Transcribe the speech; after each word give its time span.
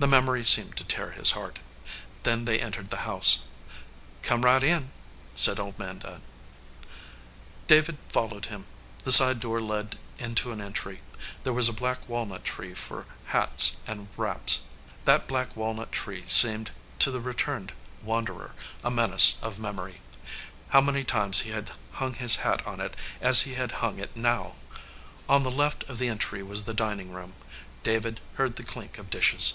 The 0.00 0.06
memory 0.06 0.44
seemed 0.44 0.76
to 0.76 0.84
tear 0.84 1.10
his 1.10 1.32
heart. 1.32 1.58
Then 2.22 2.44
they 2.44 2.60
en 2.60 2.70
tered 2.70 2.90
the 2.90 2.98
house. 2.98 3.46
"Come 4.22 4.44
right 4.44 4.62
in," 4.62 4.92
said 5.34 5.58
old 5.58 5.76
man 5.76 5.98
Dunn. 5.98 6.22
David 7.66 7.98
followed 8.08 8.44
him. 8.46 8.66
The 9.02 9.10
side 9.10 9.40
door 9.40 9.60
led 9.60 9.98
into 10.20 10.52
an 10.52 10.60
entry. 10.60 11.00
There 11.42 11.52
was 11.52 11.68
a 11.68 11.72
black 11.72 12.08
walnut 12.08 12.44
tree 12.44 12.74
for 12.74 13.06
hats 13.24 13.78
and 13.88 14.06
wraps. 14.16 14.60
That 15.04 15.26
black 15.26 15.56
walnut 15.56 15.90
tree 15.90 16.22
seemed, 16.28 16.70
to 17.00 17.10
the 17.10 17.18
re 17.18 17.34
turned 17.34 17.72
wanderer, 18.00 18.52
a 18.84 18.92
menace 18.92 19.36
of 19.42 19.58
memory. 19.58 20.00
How 20.68 20.80
many 20.80 21.02
times 21.02 21.40
he 21.40 21.50
had 21.50 21.72
hung 21.94 22.14
his 22.14 22.36
hat 22.36 22.64
on 22.64 22.78
it 22.78 22.94
as 23.20 23.40
he 23.40 23.54
hung 23.54 23.98
it 23.98 24.14
now! 24.16 24.54
On 25.28 25.42
the 25.42 25.50
left 25.50 25.82
of 25.90 25.98
the 25.98 26.06
entry 26.06 26.40
was 26.40 26.66
the 26.66 26.72
dining 26.74 27.10
room. 27.10 27.34
David 27.82 28.20
heard 28.34 28.54
the 28.54 28.62
clink 28.62 28.98
of 28.98 29.10
dishes. 29.10 29.54